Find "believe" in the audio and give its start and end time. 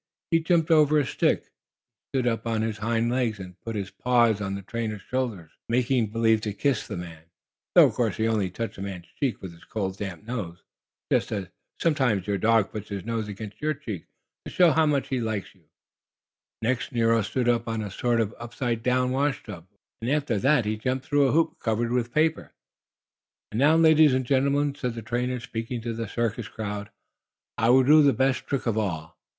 6.11-6.41